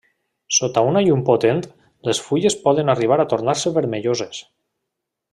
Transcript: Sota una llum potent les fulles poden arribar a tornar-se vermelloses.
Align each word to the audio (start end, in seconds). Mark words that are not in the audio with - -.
Sota 0.59 0.81
una 0.91 1.01
llum 1.07 1.19
potent 1.27 1.59
les 2.09 2.21
fulles 2.29 2.57
poden 2.65 2.89
arribar 2.97 3.19
a 3.21 3.27
tornar-se 3.35 3.75
vermelloses. 3.79 4.41